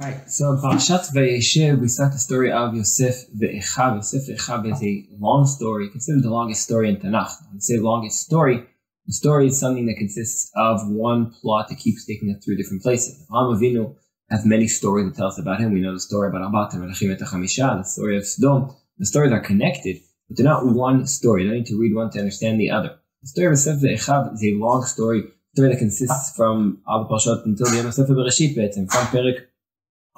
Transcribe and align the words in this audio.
Right, 0.00 0.30
so 0.30 0.52
in 0.52 0.58
Parashat 0.58 1.12
Vayeshev, 1.12 1.80
we 1.80 1.88
start 1.88 2.12
the 2.12 2.20
story 2.20 2.52
of 2.52 2.72
Yosef 2.72 3.28
ve'echav. 3.36 3.96
Yosef 3.96 4.28
ve'echav 4.28 4.72
is 4.72 4.80
a 4.80 5.08
long 5.18 5.44
story, 5.44 5.88
considered 5.90 6.22
the 6.22 6.30
longest 6.30 6.62
story 6.62 6.88
in 6.88 6.98
Tanakh. 6.98 7.32
When 7.50 7.60
say 7.60 7.78
longest 7.78 8.20
story, 8.20 8.64
the 9.06 9.12
story 9.12 9.48
is 9.48 9.58
something 9.58 9.86
that 9.86 9.96
consists 9.96 10.52
of 10.54 10.88
one 10.88 11.32
plot 11.32 11.68
that 11.68 11.80
keeps 11.80 12.06
taking 12.06 12.32
us 12.32 12.44
through 12.44 12.58
different 12.58 12.84
places. 12.84 13.26
Avraham 13.28 13.58
Avinu 13.58 13.96
has 14.30 14.46
many 14.46 14.68
stories 14.68 15.06
that 15.06 15.16
tell 15.16 15.26
us 15.26 15.38
about 15.40 15.58
him. 15.58 15.72
We 15.72 15.80
know 15.80 15.94
the 15.94 15.98
story 15.98 16.28
about 16.28 16.42
Abat 16.42 16.74
and 16.74 16.84
Melachim 16.84 17.10
et 17.10 17.18
the 17.18 17.82
story 17.82 18.16
of 18.16 18.24
Sodom. 18.24 18.76
The 18.98 19.06
stories 19.06 19.32
are 19.32 19.40
connected, 19.40 19.96
but 20.28 20.36
they're 20.36 20.46
not 20.46 20.64
one 20.64 21.08
story. 21.08 21.42
You 21.42 21.48
don't 21.48 21.58
need 21.58 21.66
to 21.66 21.80
read 21.80 21.96
one 21.96 22.10
to 22.10 22.20
understand 22.20 22.60
the 22.60 22.70
other. 22.70 23.00
The 23.22 23.28
story 23.30 23.46
of 23.48 23.52
Yosef 23.54 23.80
ve'echav 23.80 24.32
is 24.34 24.44
a 24.44 24.52
long 24.52 24.84
story, 24.84 25.24
story 25.56 25.70
that 25.70 25.78
consists 25.80 26.36
from 26.36 26.82
Al 26.88 27.08
Parashat 27.08 27.44
until 27.46 27.66
the 27.66 27.78
end 27.78 27.88
of 27.88 27.94
Sefer 27.94 28.14
Bereshit, 28.14 28.54
from 28.54 29.06
Perik 29.08 29.46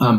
um, 0.00 0.18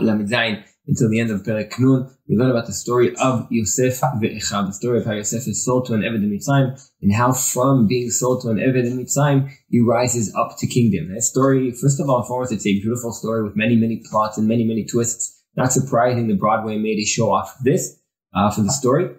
until 0.88 1.10
the 1.10 1.20
end 1.20 1.32
of 1.32 1.44
Perek 1.44 1.80
Nun. 1.80 2.10
We 2.28 2.36
learn 2.36 2.52
about 2.52 2.66
the 2.66 2.74
story 2.74 3.16
of 3.18 3.48
Yosef 3.50 4.02
ve'echav, 4.02 4.68
the 4.68 4.74
story 4.74 5.00
of 5.00 5.06
how 5.06 5.14
Yosef 5.14 5.48
is 5.48 5.64
sold 5.64 5.86
to 5.88 5.94
an 5.94 6.02
Eved 6.02 6.24
in 6.24 6.32
Mitzrayim, 6.32 6.80
and 7.02 7.14
how 7.14 7.34
from 7.34 7.88
being 7.88 8.10
sold 8.10 8.42
to 8.42 8.50
an 8.50 8.58
Eved 8.58 8.86
in 8.86 8.98
Mitzrayim, 8.98 9.50
he 9.70 9.80
rises 9.80 10.34
up 10.36 10.58
to 10.60 10.68
kingdom. 10.68 11.14
That 11.14 11.22
story, 11.22 11.72
first 11.72 12.00
of 12.00 12.10
all 12.10 12.20
and 12.20 12.28
foremost, 12.28 12.52
it's 12.52 12.66
a 12.66 12.80
beautiful 12.80 13.12
story 13.12 13.44
with 13.44 13.56
many, 13.56 13.76
many 13.76 14.02
plots 14.10 14.38
and 14.38 14.48
many, 14.48 14.64
many 14.64 14.86
twists. 14.86 15.40
Not 15.56 15.74
surprising 15.74 16.28
the 16.28 16.36
Broadway 16.36 16.78
made 16.78 17.00
a 17.00 17.06
show 17.06 17.32
off 17.32 17.56
of 17.60 17.66
this 17.66 18.00
uh, 18.34 18.50
for 18.52 18.62
the 18.62 18.72
story. 18.72 19.10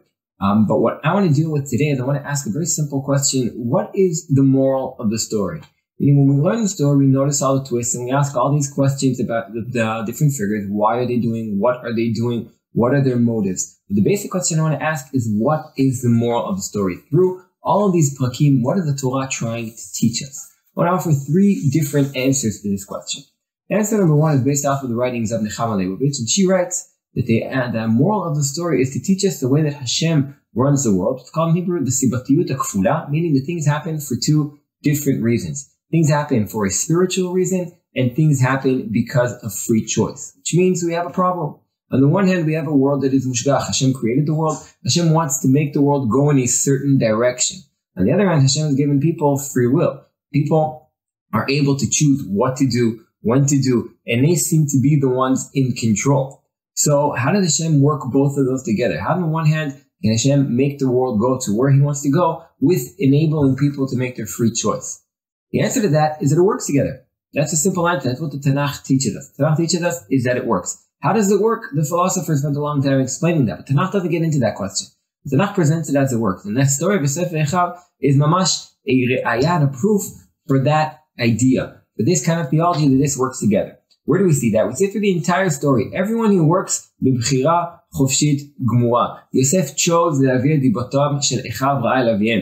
Um, 0.40 0.66
but 0.66 0.78
what 0.78 1.00
I 1.04 1.14
want 1.14 1.28
to 1.28 1.34
deal 1.34 1.52
with 1.52 1.70
today 1.70 1.90
is 1.90 2.00
I 2.00 2.04
want 2.04 2.20
to 2.20 2.28
ask 2.28 2.46
a 2.46 2.50
very 2.50 2.66
simple 2.66 3.02
question. 3.02 3.48
What 3.54 3.92
is 3.94 4.26
the 4.28 4.42
moral 4.42 4.96
of 4.98 5.10
the 5.10 5.18
story? 5.18 5.60
When 6.04 6.26
we 6.26 6.42
learn 6.42 6.62
the 6.62 6.68
story, 6.68 6.96
we 6.96 7.06
notice 7.06 7.40
all 7.42 7.60
the 7.60 7.64
twists 7.64 7.94
and 7.94 8.04
we 8.04 8.10
ask 8.10 8.34
all 8.36 8.52
these 8.52 8.68
questions 8.68 9.20
about 9.20 9.52
the, 9.52 9.60
the 9.60 10.02
different 10.04 10.32
figures. 10.32 10.66
Why 10.68 10.96
are 10.96 11.06
they 11.06 11.18
doing? 11.18 11.60
What 11.60 11.76
are 11.76 11.94
they 11.94 12.08
doing? 12.08 12.50
What 12.72 12.92
are 12.92 13.04
their 13.04 13.20
motives? 13.20 13.78
But 13.88 13.94
the 13.96 14.02
basic 14.02 14.32
question 14.32 14.58
I 14.58 14.62
want 14.62 14.80
to 14.80 14.84
ask 14.84 15.14
is 15.14 15.32
what 15.32 15.66
is 15.76 16.02
the 16.02 16.08
moral 16.08 16.44
of 16.46 16.56
the 16.56 16.62
story? 16.62 16.96
Through 17.08 17.44
all 17.62 17.86
of 17.86 17.92
these 17.92 18.18
prakim, 18.18 18.62
what 18.62 18.78
is 18.78 18.86
the 18.86 19.00
Torah 19.00 19.28
trying 19.30 19.70
to 19.70 19.92
teach 19.94 20.22
us? 20.22 20.44
I 20.76 20.80
want 20.80 20.88
to 20.88 20.92
offer 20.92 21.12
three 21.12 21.70
different 21.70 22.16
answers 22.16 22.62
to 22.62 22.68
this 22.68 22.84
question. 22.84 23.22
Answer 23.70 23.98
number 23.98 24.16
one 24.16 24.34
is 24.34 24.42
based 24.42 24.66
off 24.66 24.82
of 24.82 24.88
the 24.88 24.96
writings 24.96 25.30
of 25.30 25.40
Nechama 25.40 25.76
Leibowitz, 25.76 26.18
and 26.18 26.28
she 26.28 26.48
writes 26.48 26.96
that 27.14 27.26
the, 27.26 27.46
uh, 27.46 27.70
the 27.70 27.86
moral 27.86 28.24
of 28.24 28.34
the 28.34 28.42
story 28.42 28.82
is 28.82 28.92
to 28.94 29.00
teach 29.00 29.24
us 29.24 29.38
the 29.38 29.48
way 29.48 29.62
that 29.62 29.74
Hashem 29.74 30.36
runs 30.52 30.82
the 30.82 30.96
world. 30.96 31.20
It's 31.20 31.30
called 31.30 31.50
in 31.50 31.56
Hebrew 31.56 31.84
the 31.84 31.92
sibatiyut 31.92 32.48
kfula, 32.48 33.08
meaning 33.08 33.34
the 33.34 33.40
things 33.40 33.66
happen 33.66 34.00
for 34.00 34.16
two 34.16 34.58
different 34.82 35.22
reasons. 35.22 35.71
Things 35.92 36.08
happen 36.08 36.48
for 36.48 36.66
a 36.66 36.70
spiritual 36.70 37.32
reason 37.32 37.70
and 37.94 38.16
things 38.16 38.40
happen 38.40 38.88
because 38.90 39.34
of 39.44 39.54
free 39.54 39.84
choice, 39.84 40.32
which 40.38 40.54
means 40.54 40.82
we 40.82 40.94
have 40.94 41.06
a 41.06 41.10
problem. 41.10 41.60
On 41.90 42.00
the 42.00 42.08
one 42.08 42.26
hand, 42.26 42.46
we 42.46 42.54
have 42.54 42.66
a 42.66 42.74
world 42.74 43.02
that 43.02 43.12
is 43.12 43.26
mushgach. 43.26 43.66
Hashem 43.66 43.92
created 43.92 44.26
the 44.26 44.32
world. 44.32 44.56
Hashem 44.82 45.12
wants 45.12 45.42
to 45.42 45.48
make 45.48 45.74
the 45.74 45.82
world 45.82 46.10
go 46.10 46.30
in 46.30 46.38
a 46.38 46.46
certain 46.46 46.98
direction. 46.98 47.58
On 47.98 48.06
the 48.06 48.12
other 48.12 48.26
hand, 48.26 48.40
Hashem 48.40 48.64
has 48.64 48.74
given 48.74 49.00
people 49.00 49.38
free 49.38 49.66
will. 49.66 50.02
People 50.32 50.90
are 51.34 51.46
able 51.50 51.76
to 51.76 51.86
choose 51.90 52.24
what 52.26 52.56
to 52.56 52.66
do, 52.66 53.04
when 53.20 53.44
to 53.46 53.60
do, 53.60 53.94
and 54.06 54.24
they 54.24 54.34
seem 54.34 54.66
to 54.68 54.80
be 54.80 54.98
the 54.98 55.10
ones 55.10 55.50
in 55.52 55.74
control. 55.74 56.42
So 56.74 57.12
how 57.12 57.32
does 57.32 57.58
Hashem 57.58 57.82
work 57.82 58.00
both 58.10 58.38
of 58.38 58.46
those 58.46 58.62
together? 58.62 58.98
How 58.98 59.14
on 59.14 59.20
the 59.20 59.26
one 59.26 59.46
hand 59.46 59.72
can 60.02 60.12
Hashem 60.12 60.56
make 60.56 60.78
the 60.78 60.90
world 60.90 61.20
go 61.20 61.38
to 61.44 61.54
where 61.54 61.70
he 61.70 61.80
wants 61.80 62.00
to 62.02 62.10
go 62.10 62.44
with 62.60 62.94
enabling 62.98 63.56
people 63.56 63.86
to 63.88 63.96
make 63.96 64.16
their 64.16 64.26
free 64.26 64.52
choice? 64.52 65.02
The 65.52 65.60
answer 65.60 65.82
to 65.82 65.88
that 65.88 66.22
is 66.22 66.30
that 66.30 66.38
it 66.38 66.42
works 66.42 66.66
together. 66.66 67.04
That's 67.34 67.52
a 67.52 67.56
simple 67.56 67.88
answer. 67.88 68.08
That's 68.08 68.20
what 68.20 68.32
the 68.32 68.38
Tanakh 68.38 68.84
teaches 68.84 69.16
us. 69.16 69.32
Tanakh 69.38 69.56
teaches 69.56 69.82
us 69.82 70.04
is 70.10 70.24
that 70.24 70.36
it 70.36 70.46
works. 70.46 70.86
How 71.00 71.12
does 71.12 71.30
it 71.30 71.40
work? 71.40 71.64
The 71.74 71.84
philosophers 71.84 72.40
spent 72.40 72.56
a 72.56 72.60
long 72.60 72.82
time 72.82 73.00
explaining 73.00 73.46
that, 73.46 73.58
but 73.58 73.66
Tanakh 73.66 73.92
doesn't 73.92 74.10
get 74.10 74.22
into 74.22 74.38
that 74.40 74.54
question. 74.54 74.88
The 75.24 75.36
Tanakh 75.36 75.54
presents 75.54 75.88
it 75.88 75.96
as 75.96 76.12
it 76.12 76.18
works. 76.18 76.44
And 76.44 76.56
that 76.56 76.66
story 76.66 76.96
of 76.96 77.02
Yosef 77.02 77.30
Echav 77.30 77.78
is 78.00 78.16
mamash 78.16 78.70
a 78.88 79.62
a 79.62 79.66
proof 79.68 80.02
for 80.46 80.58
that 80.60 81.00
idea, 81.20 81.82
for 81.96 82.02
this 82.02 82.24
kind 82.24 82.40
of 82.40 82.48
theology 82.50 82.88
that 82.88 82.96
this 82.96 83.16
works 83.16 83.40
together. 83.40 83.78
Where 84.05 84.19
do 84.19 84.25
we 84.25 84.33
see 84.33 84.51
that? 84.51 84.67
We 84.67 84.73
see 84.75 84.85
it 84.85 84.91
through 84.91 85.01
the 85.01 85.11
entire 85.11 85.49
story. 85.49 85.91
Everyone 85.93 86.31
who 86.31 86.45
works 86.45 86.87
בבחירה 87.01 87.65
חופשית 87.91 88.53
גמורה. 88.65 89.07
Yosef 89.35 89.75
chose 89.75 90.21
להביא 90.21 90.55
את 90.55 90.61
דיבתם 90.61 91.17
של 91.21 91.39
אחיו 91.49 91.77
רעה 91.83 92.01
אל 92.01 92.09
אביהם. 92.09 92.39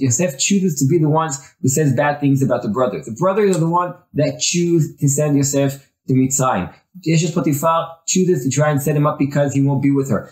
Yosef 0.00 0.38
chooses 0.38 0.74
to 0.80 0.86
be 0.86 0.98
the 0.98 1.10
ones 1.10 1.36
who 1.62 1.68
says 1.68 1.92
bad 1.92 2.20
things 2.20 2.42
about 2.42 2.62
the 2.62 2.68
brothers. 2.68 3.04
The 3.04 3.16
brothers 3.20 3.56
are 3.56 3.60
the 3.60 3.68
one 3.68 3.92
that 4.14 4.40
choose 4.40 4.96
to 4.96 5.08
send 5.08 5.36
Yosef 5.36 5.72
to 6.08 6.14
מצרים. 6.14 6.68
Yeshes 7.06 7.34
Potiphar 7.34 7.80
chooses 8.06 8.44
to 8.44 8.50
try 8.50 8.70
and 8.70 8.80
set 8.80 8.96
him 8.96 9.06
up 9.06 9.18
because 9.18 9.52
he 9.52 9.60
won't 9.60 9.82
be 9.82 9.90
with 9.90 10.08
her. 10.10 10.30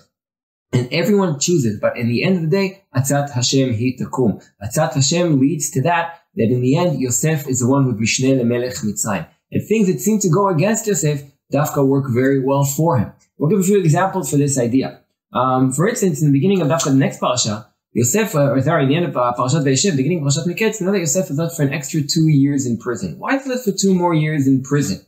And 0.73 0.89
everyone 0.91 1.39
chooses, 1.39 1.79
but 1.79 1.99
in 1.99 2.09
the 2.09 2.23
end 2.25 2.37
of 2.37 2.43
the 2.43 2.49
day, 2.49 2.85
Atzat 2.97 3.31
Hashem 3.31 3.75
hi 3.75 3.95
takum. 4.01 4.43
Atzat 4.65 4.95
Hashem 4.95 5.39
leads 5.39 5.71
to 5.71 5.83
that, 5.83 6.21
that 6.37 6.51
in 6.55 6.63
the 6.63 6.77
end, 6.77 6.99
Yosef 6.99 7.47
is 7.47 7.61
the 7.61 7.69
one 7.69 7.85
with 7.87 8.01
Mishneh 8.01 8.41
Lemelech 8.41 8.83
Mitzrayim. 8.83 9.27
And 9.52 9.66
things 9.68 9.88
that 9.88 10.00
seem 10.00 10.20
to 10.20 10.30
go 10.30 10.50
against 10.50 10.88
Yosef, 10.88 11.24
Dafka 11.54 11.86
work 11.86 12.06
very 12.10 12.40
well 12.44 12.66
for 12.66 12.98
him. 12.98 13.12
We'll 13.38 13.50
give 13.50 13.60
a 13.60 13.64
few 13.64 13.80
examples 13.80 14.30
for 14.30 14.38
this 14.38 14.58
idea. 14.58 15.02
Um, 15.34 15.72
for 15.72 15.88
instance, 15.88 16.22
in 16.22 16.28
the 16.28 16.34
beginning 16.34 16.62
of 16.62 16.68
Dafka, 16.68 16.86
the 16.86 16.96
next 16.96 17.20
parasha, 17.20 17.68
Yosef, 17.94 18.36
uh, 18.36 18.52
or 18.52 18.62
sorry, 18.62 18.84
in 18.84 18.90
the 18.90 18.96
end 18.96 19.06
of 19.06 19.18
uh, 19.18 19.34
Parashat 19.38 19.64
beginning 19.64 20.20
of 20.20 20.26
Parashat 20.26 20.46
Miketz, 20.46 20.82
know 20.82 20.92
that 20.92 21.00
Yosef 21.00 21.32
is 21.32 21.38
left 21.38 21.56
for 21.56 21.64
an 21.64 21.74
extra 21.74 22.02
two 22.02 22.28
years 22.28 22.66
in 22.66 22.78
prison. 22.78 23.18
Why 23.18 23.36
is 23.36 23.44
he 23.44 23.50
left 23.50 23.66
for 23.66 23.72
two 23.72 23.96
more 23.96 24.14
years 24.14 24.48
in 24.48 24.62
prison? 24.62 25.04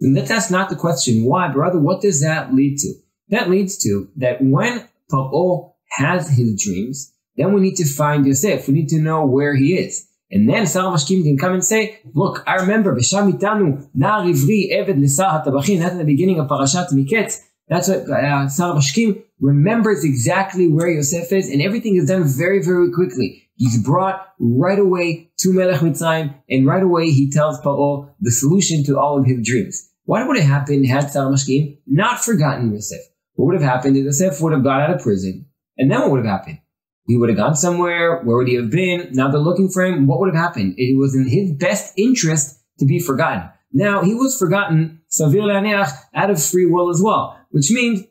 And 0.00 0.16
that, 0.16 0.26
that's 0.26 0.50
not 0.50 0.70
the 0.70 0.76
question. 0.76 1.24
Why? 1.24 1.48
But 1.48 1.58
rather, 1.58 1.78
what 1.78 2.00
does 2.00 2.22
that 2.22 2.54
lead 2.54 2.78
to? 2.78 2.94
That 3.28 3.50
leads 3.50 3.76
to 3.84 4.08
that 4.16 4.38
when 4.40 4.88
Paro 5.10 5.74
has 5.90 6.28
his 6.30 6.62
dreams, 6.62 7.12
then 7.36 7.52
we 7.52 7.60
need 7.60 7.76
to 7.76 7.84
find 7.84 8.26
Yosef. 8.26 8.66
We 8.66 8.74
need 8.74 8.88
to 8.88 8.98
know 8.98 9.26
where 9.26 9.54
he 9.54 9.76
is. 9.76 10.08
And 10.32 10.48
then 10.48 10.62
Mashkim 10.64 11.22
can 11.24 11.36
come 11.36 11.52
and 11.52 11.64
say, 11.64 12.00
look, 12.14 12.42
I 12.46 12.54
remember, 12.54 12.96
Besham 12.96 13.30
Itanu, 13.32 13.86
Nar 13.94 14.22
Ivri, 14.22 14.72
Eved 14.72 14.98
Lesar 14.98 15.44
HaTabachin, 15.44 15.78
that's 15.78 15.92
in 15.92 15.98
the 15.98 16.04
beginning 16.04 16.40
of 16.40 16.48
Parashat 16.48 16.90
Miketz. 16.90 17.42
That's 17.68 17.88
what 17.88 18.08
uh, 18.10 19.20
remembers 19.40 20.04
exactly 20.04 20.68
where 20.68 20.88
Yosef 20.88 21.30
is, 21.32 21.50
and 21.50 21.60
everything 21.60 21.96
is 21.96 22.08
done 22.08 22.24
very, 22.24 22.62
very 22.62 22.90
quickly. 22.90 23.50
He's 23.56 23.82
brought 23.82 24.26
right 24.38 24.78
away 24.78 25.30
to 25.40 25.52
Melech 25.52 25.80
Mitzrayim, 25.80 26.34
and 26.48 26.66
right 26.66 26.82
away 26.82 27.10
he 27.10 27.30
tells 27.30 27.60
Paro 27.60 28.10
the 28.20 28.30
solution 28.30 28.84
to 28.84 28.98
all 28.98 29.18
of 29.18 29.26
his 29.26 29.46
dreams. 29.46 29.90
What 30.04 30.26
would 30.26 30.38
have 30.38 30.48
happened 30.48 30.86
had 30.86 31.04
Mashkim 31.04 31.78
not 31.86 32.24
forgotten 32.24 32.72
Yosef? 32.72 33.00
What 33.34 33.46
would 33.46 33.60
have 33.60 33.70
happened 33.70 33.98
if 33.98 34.04
Yosef 34.04 34.40
would 34.40 34.54
have 34.54 34.64
got 34.64 34.80
out 34.80 34.94
of 34.96 35.02
prison? 35.02 35.46
And 35.76 35.90
then 35.90 36.00
what 36.00 36.10
would 36.10 36.24
have 36.24 36.40
happened? 36.40 36.58
He 37.06 37.16
would 37.16 37.28
have 37.28 37.38
gone 37.38 37.56
somewhere. 37.56 38.22
Where 38.22 38.36
would 38.36 38.48
he 38.48 38.54
have 38.54 38.70
been? 38.70 39.08
Now 39.12 39.30
they're 39.30 39.40
looking 39.40 39.68
for 39.68 39.84
him. 39.84 40.06
What 40.06 40.20
would 40.20 40.34
have 40.34 40.42
happened? 40.42 40.74
It 40.76 40.96
was 40.96 41.14
in 41.14 41.28
his 41.28 41.52
best 41.52 41.92
interest 41.96 42.60
to 42.78 42.86
be 42.86 42.98
forgotten. 42.98 43.50
Now 43.72 44.02
he 44.02 44.14
was 44.14 44.38
forgotten, 44.38 45.00
Savir 45.10 45.42
Le'aneach, 45.42 45.90
out 46.14 46.30
of 46.30 46.42
free 46.42 46.66
will 46.66 46.90
as 46.90 47.00
well, 47.02 47.38
which 47.50 47.70
means 47.70 48.04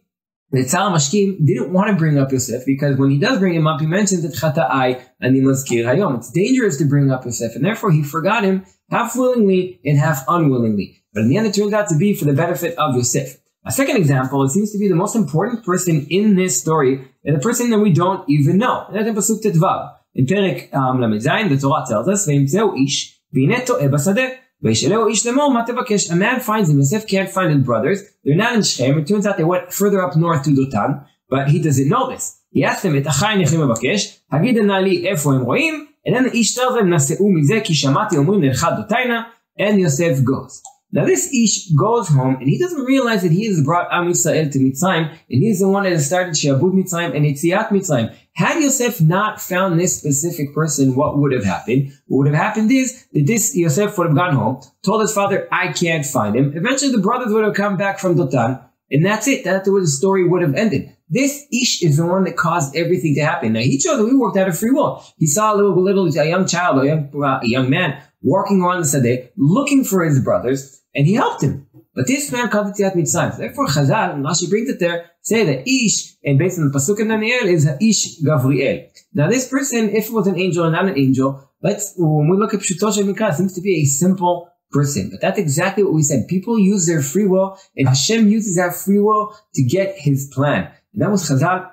that 0.51 0.65
Tzal 0.65 0.91
Mashkim 0.91 1.45
didn't 1.45 1.71
want 1.71 1.89
to 1.89 1.95
bring 1.95 2.17
up 2.17 2.31
Yosef 2.31 2.65
because 2.65 2.97
when 2.97 3.09
he 3.09 3.17
does 3.17 3.39
bring 3.39 3.55
him 3.55 3.67
up, 3.67 3.79
he 3.79 3.87
mentions 3.87 4.23
that 4.23 4.33
Chata'ai 4.33 5.01
and 5.21 5.35
Mazkir 5.35 5.85
Hayom. 5.85 6.17
It's 6.17 6.31
dangerous 6.31 6.77
to 6.77 6.85
bring 6.85 7.09
up 7.09 7.25
Yosef, 7.25 7.55
and 7.55 7.63
therefore 7.63 7.91
he 7.91 8.03
forgot 8.03 8.43
him 8.43 8.65
half 8.89 9.15
willingly 9.15 9.79
and 9.85 9.97
half 9.97 10.25
unwillingly. 10.27 11.03
But 11.13 11.21
in 11.21 11.29
the 11.29 11.37
end, 11.37 11.47
it 11.47 11.53
turned 11.53 11.73
out 11.73 11.89
to 11.89 11.97
be 11.97 12.13
for 12.13 12.25
the 12.25 12.33
benefit 12.33 12.77
of 12.77 12.95
Yosef. 12.95 13.37
A 13.64 13.72
second 13.72 13.96
example, 13.96 14.44
it 14.44 14.50
seems 14.50 14.70
to 14.72 14.78
be 14.78 14.88
the 14.88 14.94
most 14.94 15.16
important 15.16 15.64
person 15.64 16.06
in 16.08 16.36
this 16.36 16.60
story, 16.60 16.92
and 17.24 17.34
the 17.36 17.40
person 17.40 17.70
that 17.70 17.80
we 17.80 17.92
don't 17.92 18.22
even 18.28 18.58
know. 18.58 18.86
that's 18.92 19.08
in 19.08 19.14
Pasuk 19.14 19.42
Tetvav. 19.42 19.92
In 20.14 20.24
Perek 20.24 20.72
um, 20.72 21.00
Lamed 21.00 21.50
the 21.50 21.58
Torah 21.58 21.84
tells 21.88 22.08
us, 22.08 22.28
וימצאו 22.28 22.74
איש, 22.74 23.20
והנה 23.32 23.66
טועה 23.66 23.88
בשדה. 23.88 24.22
וישאלהו 24.62 25.08
איש 25.08 25.26
לאמור, 25.26 25.52
מה 25.52 25.62
תבקש? 25.66 26.10
A 26.10 26.14
man 26.14 26.40
finds 26.40 26.70
him, 26.70 26.78
Yosef 26.78 27.06
can't 27.06 27.28
find 27.28 27.50
his 27.52 27.62
brothers. 27.66 27.98
They're 28.24 28.36
not 28.36 28.54
in 28.54 28.62
Shechem. 28.62 28.98
It 28.98 29.06
turns 29.08 29.26
out 29.26 29.36
they 29.36 29.44
went 29.44 29.72
further 29.72 30.00
up 30.00 30.16
north 30.16 30.44
to 30.44 30.50
Dotan, 30.50 31.04
but 31.28 31.48
he 31.48 31.58
doesn't 31.58 31.88
know 31.88 32.08
this. 32.10 32.40
He 32.52 32.64
asked 32.64 32.84
him, 32.84 32.96
את 32.96 33.06
אחי 33.06 33.26
אני 33.34 33.42
יכולים 33.42 33.68
לבקש? 33.68 34.20
הגידה 34.32 34.62
נא 34.62 34.72
לי 34.72 35.08
איפה 35.08 35.34
הם 35.34 35.42
רואים? 35.42 35.86
And 36.08 36.14
then 36.14 36.24
the 36.24 36.32
איש 36.32 36.58
tells 36.58 36.74
them, 36.80 36.84
נשאו 36.84 37.32
מזה, 37.32 37.60
כי 37.64 37.74
שמעתי 37.74 38.16
אומרים 38.16 38.42
ללכת 38.42 38.68
דותיינה, 38.76 39.22
and 39.60 39.74
Yosef 39.74 40.24
goes. 40.24 40.62
Now 40.93 41.05
this 41.05 41.33
Ish 41.33 41.69
goes 41.69 42.09
home 42.09 42.35
and 42.35 42.49
he 42.49 42.57
doesn't 42.57 42.83
realize 42.83 43.21
that 43.21 43.31
he 43.31 43.45
has 43.45 43.63
brought 43.63 43.87
Am 43.91 44.09
Yisrael 44.09 44.51
to 44.51 44.59
Mitzrayim 44.59 45.09
and 45.09 45.17
he's 45.43 45.59
the 45.59 45.69
one 45.69 45.83
that 45.83 45.93
has 45.93 46.05
started 46.05 46.33
Shabud 46.33 46.73
Mitzrayim 46.73 47.15
and 47.15 47.25
Yitziat 47.25 47.69
Mitzrayim. 47.69 48.13
Had 48.33 48.61
Yosef 48.61 48.99
not 48.99 49.41
found 49.41 49.79
this 49.79 49.97
specific 49.97 50.53
person, 50.53 50.95
what 50.95 51.17
would 51.17 51.31
have 51.31 51.45
happened? 51.45 51.93
What 52.07 52.19
would 52.19 52.27
have 52.27 52.35
happened 52.35 52.71
is 52.71 53.05
that 53.13 53.25
this 53.25 53.55
Yosef 53.55 53.97
would 53.97 54.07
have 54.07 54.15
gone 54.15 54.35
home, 54.35 54.61
told 54.83 55.01
his 55.01 55.13
father, 55.13 55.47
I 55.51 55.71
can't 55.71 56.05
find 56.05 56.35
him. 56.35 56.55
Eventually 56.55 56.91
the 56.91 57.01
brothers 57.01 57.31
would 57.31 57.45
have 57.45 57.53
come 57.53 57.77
back 57.77 57.99
from 57.99 58.15
Dotan 58.15 58.61
and 58.91 59.05
that's 59.05 59.27
it. 59.27 59.43
That's 59.45 59.69
where 59.69 59.81
the 59.81 59.87
story 59.87 60.27
would 60.27 60.41
have 60.41 60.55
ended. 60.55 60.95
This 61.11 61.45
Ish 61.51 61.83
is 61.83 61.97
the 61.97 62.05
one 62.05 62.23
that 62.23 62.37
caused 62.37 62.73
everything 62.73 63.15
to 63.15 63.25
happen. 63.25 63.51
Now 63.51 63.59
he 63.59 63.77
chose 63.77 63.97
that 63.97 64.05
we 64.05 64.15
worked 64.15 64.37
out 64.37 64.47
of 64.47 64.57
free 64.57 64.71
will. 64.71 65.03
He 65.17 65.27
saw 65.27 65.53
a 65.53 65.55
little, 65.55 65.83
little, 65.83 66.07
a 66.07 66.25
young 66.25 66.47
child, 66.47 66.81
a 66.81 66.87
young, 66.87 67.11
uh, 67.13 67.41
a 67.43 67.47
young 67.47 67.69
man 67.69 68.01
walking 68.21 68.61
around 68.61 68.81
the 68.81 68.87
Sadeh, 68.87 69.29
looking 69.35 69.83
for 69.83 70.05
his 70.05 70.23
brothers, 70.23 70.81
and 70.95 71.05
he 71.05 71.13
helped 71.13 71.43
him. 71.43 71.67
but 71.93 72.07
this 72.07 72.31
man 72.31 72.47
called 72.47 72.67
Yetziat 72.67 72.95
Mitzrayim. 72.95 73.37
Therefore, 73.37 73.67
Chazal, 73.67 74.13
and 74.13 74.23
Rashi 74.23 74.49
brings 74.49 74.69
it 74.69 74.79
there, 74.79 75.11
say 75.21 75.43
that 75.43 75.67
Ish, 75.67 76.15
and 76.23 76.39
based 76.39 76.57
on 76.57 76.71
the 76.71 76.77
Pasuk 76.77 77.01
in 77.01 77.09
Daniel, 77.09 77.45
is 77.45 77.67
Ish 77.67 78.21
Gavriel. 78.21 78.87
Now 79.13 79.27
this 79.27 79.49
person, 79.49 79.89
if 79.89 80.07
it 80.07 80.13
was 80.13 80.27
an 80.27 80.39
angel 80.39 80.63
and 80.63 80.73
not 80.73 80.85
an 80.85 80.97
angel, 80.97 81.49
let's, 81.61 81.93
when 81.97 82.29
we 82.29 82.37
look 82.37 82.53
at 82.53 82.61
Pshuto 82.61 82.89
Mikra, 83.03 83.33
seems 83.33 83.53
to 83.55 83.61
be 83.61 83.81
a 83.81 83.85
simple 83.85 84.49
person. 84.71 85.09
But 85.11 85.19
that's 85.19 85.37
exactly 85.37 85.83
what 85.83 85.93
we 85.93 86.03
said. 86.03 86.29
People 86.29 86.57
use 86.57 86.87
their 86.87 87.01
free 87.01 87.25
will, 87.25 87.57
and 87.75 87.89
Hashem 87.89 88.29
uses 88.29 88.55
that 88.55 88.75
free 88.75 88.99
will 88.99 89.35
to 89.55 89.63
get 89.63 89.97
his 89.97 90.29
plan. 90.33 90.71
And 90.93 91.01
that 91.01 91.11
was 91.11 91.29
Chazal 91.29 91.71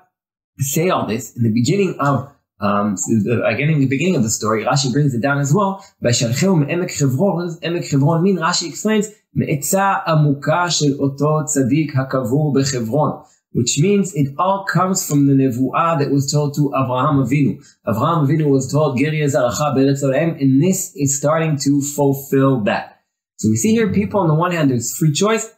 say 0.59 0.91
all 0.91 1.07
this 1.07 1.37
in 1.37 1.43
the 1.43 1.53
beginning 1.53 1.97
of 2.01 2.33
um, 2.61 2.97
again, 3.45 3.71
in 3.71 3.79
the 3.79 3.87
beginning 3.87 4.17
of 4.17 4.25
the 4.25 4.31
story, 4.31 4.65
Rashi 4.65 4.93
brings 4.93 5.15
it 5.15 5.23
down 5.23 5.39
as 5.39 5.55
well. 5.55 5.85
V'shalcheu 6.03 6.59
me'emek 6.59 6.91
Chevron, 6.91 7.57
emek 7.63 7.85
Chevron 7.85 8.23
mean, 8.23 8.37
Rashi 8.37 8.69
explains, 8.69 9.09
me'etza 9.33 10.05
amuka 10.05 10.69
shel 10.69 11.01
oto 11.01 11.45
hakavur 11.45 12.53
bechevron, 12.53 13.25
which 13.53 13.79
means 13.79 14.13
it 14.15 14.35
all 14.39 14.65
comes 14.65 15.09
from 15.09 15.27
the 15.27 15.35
nevuah 15.35 16.01
that 16.01 16.11
was 16.11 16.33
told 16.33 16.55
to 16.57 16.73
Avraham 16.75 17.25
Avinu. 17.25 17.65
Avraham 17.87 18.27
Avinu 18.27 18.51
was 18.51 18.73
told, 18.73 18.99
Geri 18.99 19.21
Zaracha 19.21 19.77
beretz 19.77 20.03
and 20.03 20.61
this 20.61 20.93
is 20.97 21.17
starting 21.17 21.57
to 21.59 21.81
fulfill 21.81 22.63
that. 22.63 23.03
So 23.37 23.51
we 23.51 23.57
see 23.57 23.71
here 23.71 23.93
people 23.93 24.19
on 24.19 24.27
the 24.27 24.35
one 24.35 24.51
hand, 24.51 24.71
there's 24.71 24.97
free 24.97 25.13
choice. 25.13 25.55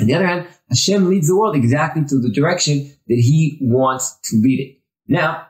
On 0.00 0.06
the 0.06 0.14
other 0.14 0.26
hand, 0.26 0.46
Hashem 0.68 1.08
leads 1.08 1.28
the 1.28 1.36
world 1.36 1.56
exactly 1.56 2.04
to 2.04 2.20
the 2.20 2.30
direction 2.30 2.92
that 3.08 3.18
he 3.18 3.58
wants 3.60 4.18
to 4.24 4.36
lead 4.36 4.60
it. 4.60 4.78
Now, 5.06 5.48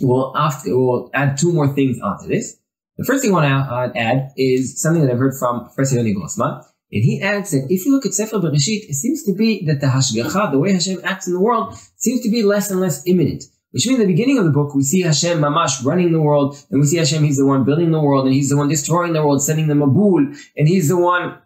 we'll, 0.00 0.36
after, 0.36 0.76
we'll 0.76 1.10
add 1.12 1.36
two 1.36 1.52
more 1.52 1.68
things 1.68 2.00
onto 2.00 2.28
this. 2.28 2.56
The 2.96 3.04
first 3.04 3.22
thing 3.22 3.32
I 3.32 3.34
want 3.34 3.94
to 3.94 4.00
add 4.00 4.32
is 4.36 4.80
something 4.80 5.02
that 5.02 5.12
I've 5.12 5.18
heard 5.18 5.36
from 5.38 5.66
Professor 5.66 5.96
Yoni 5.96 6.14
Grossman. 6.14 6.62
And 6.90 7.04
he 7.04 7.20
adds 7.20 7.50
that 7.50 7.66
if 7.68 7.84
you 7.84 7.92
look 7.92 8.06
at 8.06 8.14
Sefer 8.14 8.38
Bereshit, 8.38 8.88
it 8.88 8.94
seems 8.94 9.22
to 9.24 9.34
be 9.34 9.64
that 9.66 9.80
the 9.80 9.88
Hashgacha, 9.88 10.50
the 10.50 10.58
way 10.58 10.72
Hashem 10.72 11.00
acts 11.04 11.26
in 11.26 11.34
the 11.34 11.40
world, 11.40 11.76
seems 11.96 12.22
to 12.22 12.30
be 12.30 12.42
less 12.42 12.70
and 12.70 12.80
less 12.80 13.02
imminent. 13.06 13.44
Which 13.72 13.86
means 13.86 14.00
in 14.00 14.06
the 14.06 14.12
beginning 14.12 14.38
of 14.38 14.46
the 14.46 14.50
book, 14.50 14.74
we 14.74 14.82
see 14.82 15.02
Hashem 15.02 15.38
Mamash 15.38 15.84
running 15.84 16.12
the 16.12 16.20
world, 16.20 16.56
and 16.70 16.80
we 16.80 16.86
see 16.86 16.96
Hashem, 16.96 17.22
He's 17.22 17.36
the 17.36 17.44
one 17.44 17.64
building 17.64 17.90
the 17.90 18.00
world, 18.00 18.24
and 18.24 18.34
He's 18.34 18.48
the 18.48 18.56
one 18.56 18.68
destroying 18.68 19.12
the 19.12 19.22
world, 19.22 19.42
sending 19.42 19.66
them 19.66 19.82
a 19.82 19.86
bull, 19.86 20.26
and 20.56 20.68
He's 20.68 20.88
the 20.88 20.96
one 20.96 21.36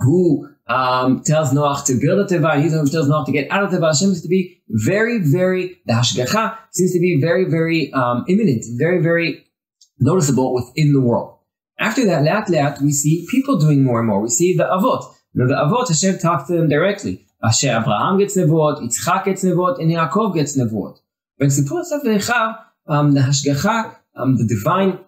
who 0.00 0.51
um, 0.66 1.22
tells 1.22 1.52
Noach 1.52 1.84
to 1.86 1.94
build 2.00 2.18
a 2.20 2.34
teva, 2.34 2.54
and 2.54 2.62
who 2.62 2.88
tells 2.88 3.08
Noach 3.08 3.26
to 3.26 3.32
get 3.32 3.50
out 3.50 3.64
of 3.64 3.70
teva. 3.70 3.88
Hashem 3.88 4.08
seems 4.08 4.22
to 4.22 4.28
be 4.28 4.62
very, 4.68 5.18
very, 5.18 5.80
the 5.86 5.92
hashgacha 5.92 6.56
seems 6.70 6.92
to 6.92 7.00
be 7.00 7.20
very, 7.20 7.44
very 7.44 7.92
um, 7.92 8.24
imminent, 8.28 8.64
very, 8.78 9.02
very 9.02 9.46
noticeable 9.98 10.54
within 10.54 10.92
the 10.92 11.00
world. 11.00 11.38
After 11.78 12.04
that, 12.06 12.22
leat 12.22 12.48
leat, 12.48 12.80
we 12.80 12.92
see 12.92 13.26
people 13.30 13.58
doing 13.58 13.82
more 13.82 13.98
and 13.98 14.08
more. 14.08 14.20
We 14.20 14.28
see 14.28 14.56
the 14.56 14.64
avot. 14.64 15.04
Now 15.34 15.46
the 15.46 15.54
avot, 15.54 15.88
Hashem 15.88 16.18
talks 16.18 16.48
to 16.48 16.56
them 16.56 16.68
directly. 16.68 17.26
Asher 17.42 17.76
Abraham 17.80 18.18
gets 18.18 18.36
nevuot, 18.36 18.82
Yitzchak 18.82 19.24
gets 19.24 19.44
nevuot, 19.44 19.80
and 19.80 19.90
Yaakov 19.90 20.34
gets 20.34 20.56
nevuot. 20.56 20.98
In 21.38 21.48
Sipur 21.48 21.84
Sefer 21.84 22.56
um, 22.86 23.14
the 23.14 23.20
hashgacha, 23.20 23.96
um, 24.14 24.36
the 24.36 24.46
divine 24.46 25.00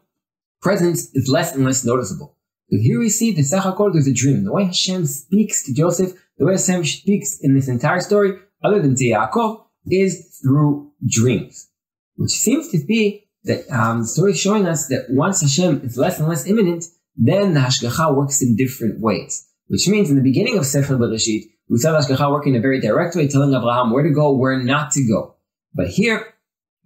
presence 0.61 1.15
is 1.15 1.29
less 1.29 1.55
and 1.55 1.65
less 1.65 1.85
noticeable. 1.85 2.37
But 2.75 2.81
here 2.81 2.99
we 2.99 3.09
see 3.09 3.31
that 3.31 3.43
Sachakol 3.43 3.93
there's 3.93 4.09
a 4.09 4.13
dream. 4.13 4.43
The 4.43 4.53
way 4.53 4.65
Hashem 4.65 5.07
speaks 5.07 5.65
to 5.65 5.73
Joseph, 5.73 6.13
the 6.39 6.45
way 6.45 6.55
Hashem 6.55 6.85
speaks 6.85 7.39
in 7.41 7.55
this 7.55 7.69
entire 7.69 8.01
story, 8.01 8.33
other 8.65 8.83
than 8.83 8.97
to 8.97 9.05
Yaakov, 9.05 9.63
is 9.89 10.41
through 10.43 10.91
dreams. 11.07 11.71
Which 12.17 12.33
seems 12.33 12.73
to 12.73 12.85
be 12.85 13.29
that 13.45 13.71
um, 13.71 14.01
the 14.01 14.09
story 14.09 14.33
is 14.33 14.41
showing 14.41 14.67
us 14.67 14.89
that 14.89 15.07
once 15.09 15.41
Hashem 15.41 15.83
is 15.85 15.97
less 15.97 16.19
and 16.19 16.27
less 16.27 16.49
imminent, 16.49 16.87
then 17.15 17.55
the 17.55 17.61
Hashgacha 17.61 18.13
works 18.13 18.43
in 18.43 18.57
different 18.57 18.99
ways. 18.99 19.49
Which 19.69 19.87
means 19.87 20.11
in 20.11 20.17
the 20.17 20.23
beginning 20.23 20.59
of 20.59 20.67
Sefer 20.67 20.97
Bereshit, 20.97 21.45
we 21.69 21.79
saw 21.79 21.97
Hashgacha 21.97 22.29
working 22.29 22.55
in 22.55 22.59
a 22.59 22.63
very 22.63 22.81
direct 22.81 23.15
way, 23.15 23.29
telling 23.29 23.55
Abraham 23.55 23.93
where 23.93 24.03
to 24.03 24.11
go, 24.11 24.35
where 24.35 24.59
not 24.59 24.91
to 24.95 25.07
go. 25.07 25.37
But 25.75 25.91
here, 25.91 26.35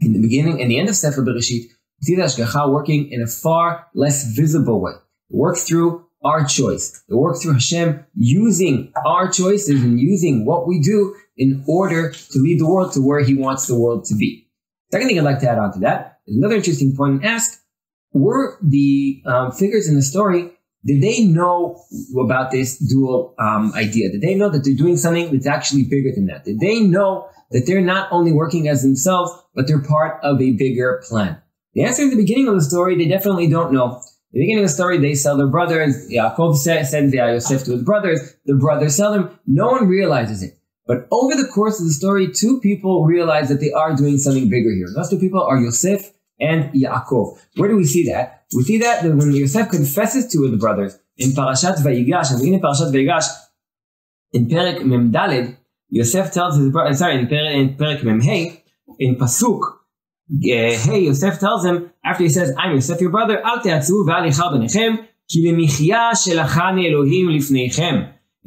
in 0.00 0.12
the 0.12 0.20
beginning 0.20 0.60
and 0.60 0.70
the 0.70 0.78
end 0.78 0.90
of 0.90 0.96
Sefer 0.96 1.22
Bereshit, 1.22 1.62
we 1.62 2.02
see 2.02 2.14
the 2.14 2.24
Hashgacha 2.24 2.70
working 2.70 3.10
in 3.10 3.22
a 3.22 3.26
far 3.26 3.86
less 3.94 4.36
visible 4.36 4.82
way. 4.82 4.92
Work 5.30 5.58
through 5.58 6.06
our 6.24 6.44
choice. 6.44 7.02
It 7.08 7.14
work 7.14 7.40
through 7.40 7.54
Hashem 7.54 8.04
using 8.14 8.92
our 9.06 9.30
choices 9.30 9.82
and 9.82 10.00
using 10.00 10.44
what 10.44 10.66
we 10.66 10.80
do 10.80 11.14
in 11.36 11.64
order 11.68 12.10
to 12.10 12.38
lead 12.38 12.60
the 12.60 12.68
world 12.68 12.92
to 12.94 13.00
where 13.00 13.20
He 13.20 13.34
wants 13.34 13.66
the 13.66 13.78
world 13.78 14.04
to 14.06 14.16
be. 14.16 14.48
Second 14.90 15.08
thing 15.08 15.18
I'd 15.18 15.24
like 15.24 15.40
to 15.40 15.50
add 15.50 15.58
on 15.58 15.72
to 15.74 15.78
that 15.80 16.20
is 16.26 16.36
another 16.36 16.56
interesting 16.56 16.96
point 16.96 17.14
and 17.14 17.24
ask, 17.24 17.60
were 18.12 18.58
the 18.62 19.22
um, 19.26 19.52
figures 19.52 19.88
in 19.88 19.94
the 19.94 20.02
story, 20.02 20.50
did 20.84 21.02
they 21.02 21.24
know 21.24 21.80
about 22.18 22.50
this 22.50 22.78
dual 22.78 23.34
um, 23.38 23.72
idea? 23.74 24.10
Did 24.10 24.22
they 24.22 24.34
know 24.34 24.48
that 24.48 24.64
they're 24.64 24.74
doing 24.74 24.96
something 24.96 25.30
that's 25.30 25.46
actually 25.46 25.84
bigger 25.84 26.10
than 26.14 26.26
that? 26.26 26.44
Did 26.44 26.60
they 26.60 26.80
know 26.80 27.28
that 27.50 27.64
they're 27.66 27.80
not 27.80 28.10
only 28.10 28.32
working 28.32 28.68
as 28.68 28.82
themselves, 28.82 29.30
but 29.54 29.66
they're 29.66 29.82
part 29.82 30.22
of 30.22 30.40
a 30.40 30.52
bigger 30.52 31.02
plan? 31.08 31.40
The 31.74 31.84
answer 31.84 32.04
at 32.04 32.10
the 32.10 32.16
beginning 32.16 32.48
of 32.48 32.54
the 32.54 32.62
story, 32.62 32.96
they 32.96 33.08
definitely 33.08 33.48
don't 33.48 33.72
know 33.72 34.00
the 34.32 34.40
beginning 34.40 34.64
of 34.64 34.68
the 34.68 34.74
story, 34.74 34.98
they 34.98 35.14
sell 35.14 35.36
their 35.36 35.46
brothers. 35.46 36.10
Yaakov 36.10 36.56
sends 36.56 37.14
Yosef 37.14 37.64
to 37.64 37.72
his 37.72 37.82
brothers. 37.82 38.36
The 38.44 38.54
brothers 38.54 38.96
sell 38.96 39.12
them. 39.12 39.38
No 39.46 39.68
one 39.68 39.88
realizes 39.88 40.42
it. 40.42 40.58
But 40.86 41.08
over 41.10 41.34
the 41.34 41.48
course 41.48 41.80
of 41.80 41.86
the 41.86 41.92
story, 41.92 42.30
two 42.32 42.60
people 42.60 43.06
realize 43.06 43.48
that 43.48 43.60
they 43.60 43.72
are 43.72 43.96
doing 43.96 44.18
something 44.18 44.48
bigger 44.48 44.70
here. 44.70 44.88
Those 44.94 45.08
two 45.10 45.18
people 45.18 45.42
are 45.42 45.58
Yosef 45.58 46.12
and 46.40 46.72
Yaakov. 46.72 47.38
Where 47.56 47.68
do 47.70 47.76
we 47.76 47.84
see 47.84 48.04
that? 48.10 48.44
We 48.54 48.64
see 48.64 48.78
that 48.78 49.04
when 49.04 49.32
Yosef 49.32 49.70
confesses 49.70 50.26
to 50.32 50.50
the 50.50 50.56
brothers 50.56 50.98
in 51.16 51.30
Parashat 51.30 51.76
Vayigash, 51.76 52.32
in 52.42 52.60
Parashat 52.60 52.92
Vayigash, 52.92 53.26
in 54.32 54.46
Perek 54.46 54.84
Mem 54.84 55.56
Yosef 55.88 56.32
tells 56.32 56.58
his 56.58 56.70
brother, 56.70 56.94
sorry, 56.94 57.18
in 57.18 57.26
Perek, 57.26 57.54
in 57.54 57.76
Perek 57.76 58.04
Mem 58.04 58.20
in 58.98 59.16
Pasuk 59.16 59.77
hey, 60.41 60.99
Yosef 61.05 61.39
tells 61.39 61.65
him, 61.65 61.91
after 62.03 62.23
he 62.23 62.29
says, 62.29 62.53
I'm 62.57 62.75
Yosef 62.75 63.01
your 63.01 63.11
brother, 63.11 63.37
אל 63.45 63.59
תעצרו 63.63 64.05
ואל 64.07 64.25
יחר 64.25 64.51
ביניכם, 64.53 64.95
כי 65.27 65.51
למחיה 65.51 66.15
שלחני 66.15 66.87
אלוהים 66.87 67.29
לפניכם. 67.29 67.95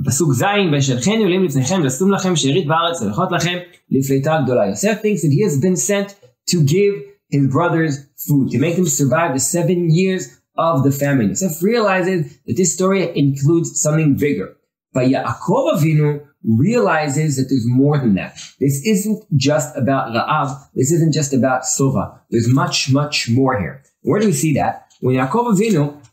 פסוק 0.06 0.32
ז', 0.32 0.44
וישלחני 0.72 1.24
אלוהים 1.24 1.44
לפניכם, 1.44 1.82
לשום 1.82 2.12
לכם 2.12 2.36
שארית 2.36 2.66
בארץ, 2.66 3.02
ולכות 3.02 3.32
לכם 3.32 3.58
לפליטה 3.90 4.38
גדולה. 4.44 4.70
Yosef 4.70 5.02
thinks 5.02 5.22
that 5.22 5.32
he 5.32 5.42
has 5.42 5.58
been 5.60 5.76
sent 5.76 6.14
to 6.50 6.56
give 6.62 6.94
his 7.30 7.46
brothers 7.52 7.94
food, 8.26 8.50
to 8.50 8.58
make 8.58 8.76
them 8.76 8.86
survive 8.86 9.34
the 9.34 9.40
seven 9.40 9.90
years 9.90 10.24
of 10.58 10.82
the 10.84 10.90
famine. 10.90 11.28
Yosef 11.30 11.62
realizes 11.62 12.18
that 12.46 12.56
this 12.56 12.74
story 12.74 13.02
includes 13.22 13.80
something 13.84 14.14
bigger. 14.14 14.48
But 14.94 15.04
Yaakov 15.14 15.64
Avinu 15.74 16.10
realizes 16.43 17.37
that 17.37 17.47
there's 17.49 17.65
more 17.67 17.97
than 17.97 18.15
that. 18.15 18.33
This 18.59 18.85
isn't 18.85 19.23
just 19.35 19.75
about 19.77 20.09
Ra'av. 20.09 20.69
This 20.73 20.91
isn't 20.91 21.13
just 21.13 21.33
about 21.33 21.63
Sova. 21.63 22.19
There's 22.29 22.51
much, 22.51 22.91
much 22.91 23.29
more 23.29 23.59
here. 23.59 23.83
Where 24.01 24.19
do 24.19 24.27
we 24.27 24.33
see 24.33 24.53
that? 24.55 24.91
When 25.01 25.15
Yaakov 25.15 25.55
Avinu 25.55 26.03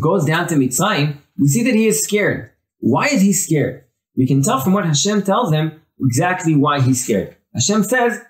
goes 0.00 0.24
down 0.24 0.48
to 0.48 0.56
Mitzrayim, 0.56 1.16
we 1.38 1.48
see 1.48 1.62
that 1.64 1.74
he 1.74 1.86
is 1.86 2.02
scared. 2.02 2.50
Why 2.80 3.06
is 3.06 3.20
he 3.20 3.32
scared? 3.32 3.84
We 4.16 4.26
can 4.26 4.42
tell 4.42 4.60
from 4.60 4.72
what 4.72 4.84
Hashem 4.84 5.22
tells 5.22 5.52
him 5.52 5.80
exactly 6.00 6.56
why 6.56 6.80
he's 6.80 7.04
scared. 7.04 7.36
Hashem 7.54 7.84
says 7.84 8.20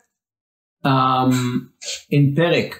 um, 0.85 1.73
in 2.11 2.35
Perek, 2.35 2.75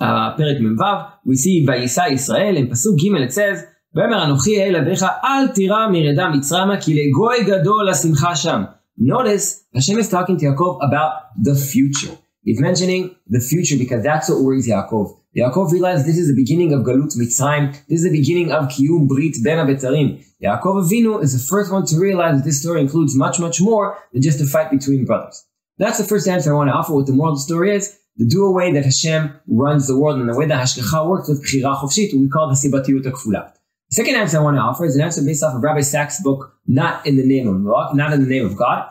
uh, 0.00 0.36
Perek 0.36 0.60
Memvav, 0.60 1.12
we 1.24 1.36
see 1.36 1.66
Vayisa 1.66 2.10
Israel, 2.10 2.56
in 2.56 2.68
Pasuk 2.68 2.98
Gimel 2.98 3.22
it 3.22 3.32
says, 3.32 3.66
ויאמר 3.96 4.24
אנוכי 4.24 4.62
אל 4.62 4.76
אביך 4.76 5.02
אל 5.24 5.48
תירא 5.48 5.88
מרדה 5.92 6.28
מצרמה 6.28 6.80
כי 6.80 6.94
לגוי 6.94 7.44
גדול 7.44 7.88
השמחה 7.88 8.36
שם. 8.36 8.62
Notice, 8.98 9.64
Hashem 9.74 9.98
is 9.98 10.08
talking 10.08 10.36
to 10.38 10.44
Yaakov 10.46 10.78
about 10.86 11.12
the 11.46 11.54
future. 11.54 12.14
He's 12.44 12.60
mentioning 12.60 13.02
the 13.26 13.40
future 13.40 13.76
because 13.78 14.02
that's 14.02 14.28
what 14.30 14.40
worries 14.42 14.68
Yaakov. 14.68 15.06
Yaakov 15.40 15.72
realized 15.72 16.06
this 16.06 16.18
is 16.18 16.28
the 16.32 16.38
beginning 16.42 16.70
of 16.74 16.80
Galut 16.88 17.12
Mitzrayim. 17.20 17.64
This 17.88 17.98
is 18.00 18.04
the 18.10 18.16
beginning 18.20 18.52
of 18.52 18.68
Kiyum 18.68 19.06
Brit 19.08 19.36
Ben 19.44 19.58
Abetarim. 19.64 20.08
Yaakov 20.44 20.74
Avinu 20.82 21.22
is 21.22 21.32
the 21.36 21.44
first 21.52 21.72
one 21.72 21.84
to 21.86 21.94
realize 21.98 22.34
that 22.36 22.44
this 22.44 22.60
story 22.62 22.80
includes 22.80 23.14
much, 23.14 23.38
much 23.38 23.60
more 23.60 23.98
than 24.12 24.20
just 24.22 24.40
a 24.40 24.46
fight 24.46 24.70
between 24.70 25.06
brothers. 25.06 25.36
That's 25.78 25.98
the 25.98 26.08
first 26.12 26.26
answer 26.28 26.52
I 26.52 26.56
want 26.56 26.68
to 26.68 26.74
offer. 26.74 26.94
What 26.94 27.06
the 27.06 27.12
moral 27.12 27.32
of 27.32 27.38
the 27.38 27.48
story 27.50 27.74
is, 27.76 27.84
the 28.16 28.26
dual 28.26 28.54
way 28.54 28.72
that 28.72 28.84
Hashem 28.84 29.22
runs 29.46 29.86
the 29.86 29.98
world 29.98 30.18
and 30.20 30.28
the 30.28 30.36
way 30.38 30.46
that 30.46 30.58
Hashgacha 30.62 31.08
works 31.08 31.28
with 31.28 31.42
Bchira 31.44 31.76
Chofshit, 31.78 32.18
we 32.18 32.28
call 32.28 32.48
the 32.48 32.58
Sibatiyut 32.62 33.04
HaKfula. 33.04 33.52
The 33.90 33.94
second 33.94 34.16
answer 34.16 34.38
I 34.38 34.42
want 34.42 34.56
to 34.56 34.60
offer 34.60 34.84
is 34.84 34.96
an 34.96 35.02
answer 35.02 35.22
based 35.22 35.44
off 35.44 35.54
of 35.54 35.62
Rabbi 35.62 35.80
Sacks' 35.80 36.20
book, 36.22 36.54
Not 36.66 37.06
in 37.06 37.16
the 37.16 37.24
Name 37.24 37.48
of 37.48 37.64
God, 37.64 37.96
Not 37.96 38.12
in 38.12 38.22
the 38.22 38.28
Name 38.28 38.44
of 38.44 38.56
God. 38.56 38.88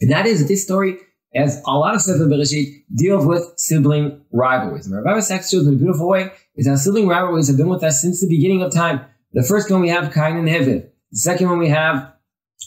And 0.00 0.10
that 0.10 0.26
is 0.26 0.40
that 0.40 0.48
this 0.48 0.64
story, 0.64 0.96
as 1.34 1.62
a 1.66 1.72
lot 1.72 1.94
of 1.94 2.00
Sefer 2.00 2.26
Bereshit, 2.26 2.84
deals 2.94 3.26
with 3.26 3.44
sibling 3.56 4.22
rivalries. 4.32 4.86
And 4.86 5.04
Rabbi 5.04 5.20
Sacks 5.20 5.50
shows 5.50 5.66
in 5.66 5.74
a 5.74 5.76
beautiful 5.76 6.08
way 6.08 6.32
is 6.56 6.66
how 6.66 6.76
sibling 6.76 7.08
rivalries 7.08 7.48
have 7.48 7.58
been 7.58 7.68
with 7.68 7.84
us 7.84 8.00
since 8.00 8.20
the 8.20 8.28
beginning 8.28 8.62
of 8.62 8.72
time. 8.72 9.04
The 9.32 9.42
first 9.42 9.70
one 9.70 9.80
we 9.80 9.90
have 9.90 10.12
Cain 10.12 10.36
and 10.36 10.48
Hevel. 10.48 10.88
The 11.10 11.18
second 11.18 11.48
one 11.48 11.58
we 11.58 11.68
have 11.68 12.12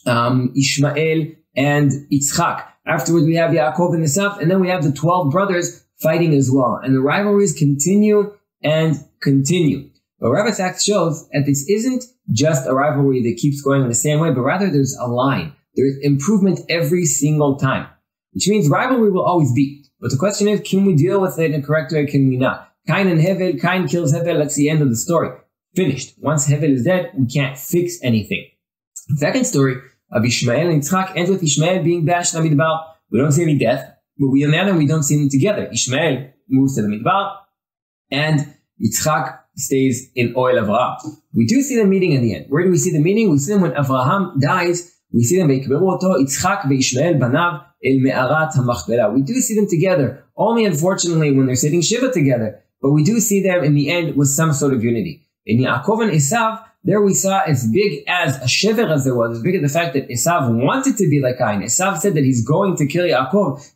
um, 0.06 0.54
Ishmael 0.56 1.32
and 1.56 1.92
Yitzchak. 2.12 2.64
Afterwards 2.86 3.26
we 3.26 3.36
have 3.36 3.52
Yaakov 3.52 3.96
and 3.96 4.04
Esav, 4.04 4.40
and 4.40 4.52
then 4.52 4.60
we 4.60 4.70
have 4.70 4.84
the 4.84 4.92
12 4.92 5.32
brothers 5.32 5.84
fighting 5.98 6.36
as 6.36 6.52
well. 6.52 6.80
And 6.84 6.96
the 6.96 7.02
rivalries 7.02 7.54
continue 7.54 8.36
and 8.64 8.96
continue. 9.22 9.90
But 10.20 10.32
Rabbi 10.32 10.52
Sacks 10.52 10.84
shows 10.84 11.28
that 11.32 11.46
this 11.46 11.68
isn't 11.70 12.04
just 12.32 12.68
a 12.68 12.74
rivalry 12.74 13.22
that 13.24 13.38
keeps 13.38 13.62
going 13.62 13.82
in 13.82 13.90
the 13.90 13.96
same 13.96 14.20
way, 14.20 14.32
but 14.32 14.42
rather 14.42 14.70
there's 14.70 14.96
a 15.00 15.08
line. 15.08 15.54
There's 15.76 15.98
improvement 16.02 16.62
every 16.70 17.06
single 17.06 17.58
time, 17.58 17.88
which 18.32 18.48
means 18.48 18.70
rivalry 18.70 19.12
will 19.12 19.26
always 19.26 19.52
be. 19.54 19.84
But 20.00 20.12
the 20.12 20.18
question 20.18 20.48
is, 20.48 20.62
can 20.62 20.86
we 20.86 20.96
deal 20.96 21.20
with 21.20 21.38
it 21.38 21.52
in 21.52 21.62
a 21.62 21.66
correct 21.66 21.92
way? 21.92 22.06
Can 22.06 22.30
we 22.30 22.38
not? 22.38 22.72
Kain 22.88 23.08
and 23.08 23.20
Hevel, 23.20 23.60
Kain 23.60 23.88
kills 23.88 24.14
Hevel. 24.14 24.38
That's 24.38 24.56
the 24.56 24.70
end 24.70 24.82
of 24.82 24.90
the 24.90 24.96
story. 24.96 25.30
Finished. 25.76 26.14
Once 26.20 26.48
Hevel 26.48 26.70
is 26.70 26.84
dead, 26.84 27.12
we 27.18 27.26
can't 27.26 27.58
fix 27.58 27.98
anything. 28.04 28.46
Second 29.18 29.46
story 29.46 29.78
of 30.12 30.26
Ishmael 30.26 30.70
and 30.70 30.82
Yitzchak 30.82 31.14
ends 31.16 31.30
with 31.30 31.44
Ishmael 31.44 31.84
being 31.84 32.06
bashed 32.06 32.34
in 32.34 32.44
the 32.44 32.50
Midbar. 32.50 32.86
We 33.12 33.20
don't 33.20 33.32
see 33.32 33.44
any 33.44 33.58
death, 33.58 33.92
but 34.18 34.30
we 34.30 34.46
on 34.46 34.52
the 34.52 34.60
other 34.60 34.76
we 34.76 34.88
don't 34.88 35.04
see 35.04 35.18
them 35.18 35.30
together. 35.30 35.68
Ishmael 35.72 36.30
moves 36.48 36.76
to 36.76 36.84
the 36.84 36.88
Midbar, 36.88 37.38
and 38.12 38.56
Yitzchak 38.82 39.40
stays 39.57 40.11
in 40.15 40.35
Oil 40.37 40.57
Avraham. 40.63 40.97
We 41.35 41.47
do 41.47 41.63
see 41.63 41.77
them 41.77 41.91
meeting 41.91 42.13
in 42.13 42.23
the 42.23 42.35
end. 42.35 42.47
Where 42.49 42.65
do 42.65 42.71
we 42.71 42.79
see 42.79 42.93
the 42.93 43.01
meeting? 43.01 43.31
We 43.31 43.39
see 43.39 43.53
them 43.53 43.63
when 43.63 43.73
Avraham 43.73 44.41
dies. 44.41 44.79
We 45.13 45.25
see 45.25 45.39
them 45.39 45.49
ויקברו 45.49 45.93
אותו 45.93 46.21
יצחק 46.23 46.65
וישמעאל 46.69 47.15
בניו 47.15 47.53
אל 47.85 47.99
מערת 48.03 48.49
המכפלה. 48.57 49.09
We 49.15 49.23
do 49.23 49.35
see 49.41 49.55
them 49.55 49.67
together. 49.67 50.25
Only 50.37 50.65
unfortunately 50.65 51.31
when 51.33 51.47
they're 51.47 51.57
sitting 51.57 51.83
Shiva 51.83 52.13
together. 52.13 52.61
But 52.83 52.91
we 52.93 53.03
do 53.03 53.21
see 53.21 53.43
them 53.43 53.63
in 53.65 53.75
the 53.75 53.91
end 53.91 54.17
with 54.17 54.29
some 54.29 54.53
sort 54.53 54.73
of 54.73 54.83
unity. 54.83 55.27
In 55.47 55.59
Yaakov 55.59 56.03
and 56.05 56.13
Esav, 56.13 56.53
there 56.86 57.02
we 57.02 57.16
saw 57.16 57.42
as 57.42 57.68
big 57.68 58.04
as 58.08 58.38
a 58.38 58.48
shiver 58.48 58.88
as 58.88 59.06
there 59.06 59.16
was, 59.16 59.38
as 59.38 59.44
big 59.44 59.56
as 59.56 59.62
the 59.64 59.80
fact 59.80 59.96
that 59.96 60.08
Esav 60.08 60.54
wanted 60.54 60.96
to 60.98 61.10
be 61.10 61.20
like 61.20 61.40
Cain. 61.40 61.64
Esav 61.64 61.98
said 61.98 62.14
that 62.14 62.24
he's 62.24 62.46
going 62.46 62.78
to 62.78 62.86
kill 62.86 63.06
Yaakov. 63.06 63.74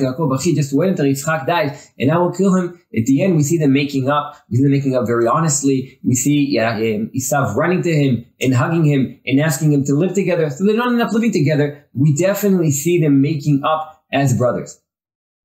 Yaakov 0.00 0.42
Just 0.56 0.72
wait 0.72 0.88
until 0.88 1.04
Yitzchak 1.04 1.46
dies, 1.46 1.92
and 1.96 2.10
I 2.10 2.18
will 2.18 2.32
kill 2.32 2.56
him. 2.56 2.80
At 2.96 3.06
the 3.06 3.22
end, 3.22 3.36
we 3.36 3.44
see 3.44 3.56
them 3.56 3.72
making 3.72 4.08
up. 4.08 4.34
We 4.50 4.56
see 4.56 4.64
them 4.64 4.72
making 4.72 4.96
up 4.96 5.06
very 5.06 5.28
honestly. 5.28 6.00
We 6.02 6.16
see 6.16 6.58
um, 6.58 7.10
Esav 7.16 7.54
running 7.54 7.82
to 7.82 7.94
him 7.94 8.26
and 8.40 8.52
hugging 8.52 8.84
him 8.84 9.20
and 9.24 9.40
asking 9.40 9.72
him 9.72 9.84
to 9.84 9.94
live 9.94 10.14
together. 10.14 10.50
So 10.50 10.64
they're 10.64 10.76
not 10.76 10.92
enough 10.92 11.12
living 11.12 11.32
together. 11.32 11.86
We 11.94 12.16
definitely 12.16 12.72
see 12.72 13.00
them 13.00 13.20
making 13.20 13.62
up 13.64 14.02
as 14.12 14.36
brothers. 14.36 14.80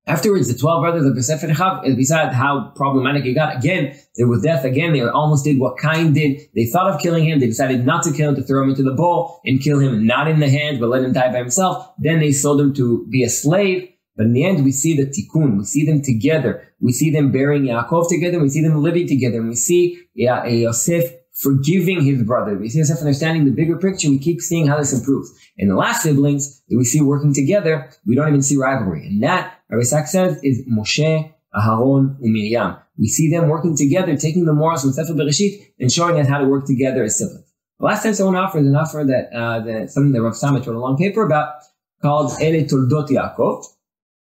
Afterwards, 0.04 0.52
the 0.52 0.58
12 0.58 0.82
brothers 0.82 1.06
of 1.06 1.14
Yosef 1.14 1.44
and 1.44 1.56
Echav, 1.56 1.96
besides 1.96 2.34
how 2.34 2.72
problematic 2.74 3.24
it 3.24 3.34
got, 3.34 3.56
again, 3.56 3.96
there 4.16 4.26
was 4.26 4.42
death 4.42 4.64
again. 4.64 4.92
They 4.92 5.00
almost 5.02 5.44
did 5.44 5.60
what 5.60 5.78
Cain 5.78 6.12
did. 6.12 6.40
They 6.56 6.66
thought 6.66 6.90
of 6.90 7.00
killing 7.00 7.24
him. 7.24 7.38
They 7.38 7.46
decided 7.46 7.86
not 7.86 8.02
to 8.04 8.12
kill 8.12 8.30
him, 8.30 8.34
to 8.36 8.42
throw 8.42 8.64
him 8.64 8.70
into 8.70 8.82
the 8.82 8.94
bowl 8.94 9.40
and 9.44 9.62
kill 9.62 9.78
him, 9.78 10.04
not 10.04 10.26
in 10.26 10.40
the 10.40 10.50
hand, 10.50 10.80
but 10.80 10.88
let 10.88 11.04
him 11.04 11.12
die 11.12 11.30
by 11.30 11.38
himself. 11.38 11.92
Then 11.98 12.18
they 12.18 12.32
sold 12.32 12.60
him 12.60 12.74
to 12.74 13.06
be 13.10 13.22
a 13.22 13.28
slave. 13.28 13.90
But 14.16 14.26
in 14.26 14.32
the 14.32 14.44
end, 14.44 14.64
we 14.64 14.72
see 14.72 14.96
the 14.96 15.06
tikkun. 15.06 15.56
We 15.56 15.64
see 15.64 15.86
them 15.86 16.02
together. 16.02 16.68
We 16.80 16.92
see 16.92 17.10
them 17.10 17.30
burying 17.30 17.62
Yaakov 17.62 18.08
together. 18.08 18.40
We 18.40 18.50
see 18.50 18.62
them 18.62 18.82
living 18.82 19.06
together. 19.06 19.38
And 19.38 19.48
we 19.48 19.54
see 19.54 20.02
yeah, 20.14 20.44
Yosef 20.44 21.04
forgiving 21.32 22.04
his 22.04 22.22
brother. 22.22 22.56
We 22.58 22.68
see 22.68 22.78
Yosef 22.78 22.98
understanding 22.98 23.44
the 23.44 23.50
bigger 23.50 23.78
picture. 23.78 24.10
We 24.10 24.18
keep 24.18 24.40
seeing 24.40 24.66
how 24.66 24.78
this 24.78 24.92
improves. 24.92 25.32
And 25.58 25.70
the 25.70 25.76
last 25.76 26.02
siblings 26.02 26.62
that 26.68 26.76
we 26.76 26.84
see 26.84 27.00
working 27.00 27.32
together, 27.32 27.90
we 28.06 28.14
don't 28.14 28.28
even 28.28 28.42
see 28.42 28.56
rivalry. 28.56 29.06
And 29.06 29.22
that, 29.22 29.60
Rabbi 29.72 29.84
Sacks 29.84 30.12
says, 30.12 30.38
is 30.44 30.62
Moshe, 30.66 31.32
Aharon, 31.54 32.20
and 32.20 32.32
Miriam. 32.32 32.76
We 32.98 33.08
see 33.08 33.30
them 33.30 33.48
working 33.48 33.74
together, 33.74 34.14
taking 34.18 34.44
the 34.44 34.52
morals 34.52 34.82
from 34.82 34.92
Sefer 34.92 35.14
Bereshit 35.14 35.72
and 35.80 35.90
showing 35.90 36.20
us 36.20 36.28
how 36.28 36.38
to 36.38 36.44
work 36.44 36.66
together 36.66 37.02
as 37.04 37.18
siblings. 37.18 37.50
The 37.80 37.86
last 37.86 38.02
time 38.02 38.12
someone 38.12 38.36
offered 38.36 38.64
an 38.64 38.76
offer 38.76 39.02
that, 39.08 39.34
uh, 39.34 39.60
that 39.60 39.90
something 39.90 40.12
that 40.12 40.20
Rav 40.22 40.34
Samet 40.34 40.66
wrote 40.66 40.76
a 40.76 40.78
long 40.78 40.98
paper 40.98 41.24
about 41.24 41.54
called 42.02 42.32
Ele 42.40 42.64
Toldot 42.64 43.08
Yaakov. 43.08 43.64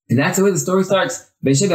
And 0.09 0.19
that's 0.21 0.39
the 0.39 0.45
way 0.45 0.53
the 0.53 0.59
story 0.59 0.85
starts. 0.85 1.31
That's 1.43 1.61
the 1.61 1.69